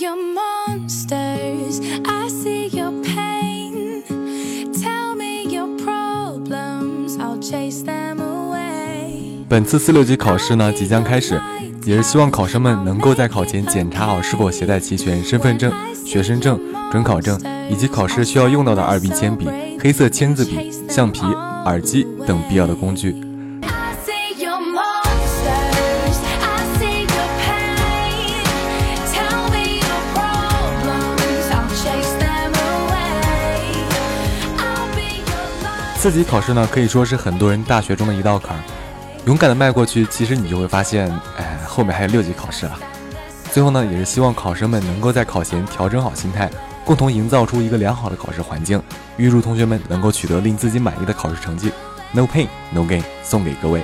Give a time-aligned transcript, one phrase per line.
[0.00, 4.02] your monsters, I see your pain.
[4.72, 9.44] Tell me your problems, I'll chase them away.
[9.48, 11.40] 本次四六级考试呢即将开始，
[11.84, 15.72] 也是希望考生们能够在考前检查好是否携带齐全身份证、
[16.04, 16.58] 学生证、
[16.90, 17.38] 准考证
[17.70, 19.48] 以及考试需要用到的二 B 铅笔、
[19.80, 21.20] 黑色签字笔、橡皮、
[21.66, 23.14] 耳机等必要的工具。
[36.04, 38.62] 四级考试呢，可以说是很多人大学中的一道坎儿。
[39.24, 42.78] 勇敢的迈过去，其实你就会发现，哎，后面还有六级考试了。
[43.50, 46.50] 最后呢，也是希望考生们能够在考前调整好心态，
[46.84, 48.78] 共同营造出一个良好的考试环境，
[49.16, 51.72] 预祝同学们能够取得令自己满意的考试成绩。
[52.12, 53.82] No pain, no gain，送给各位。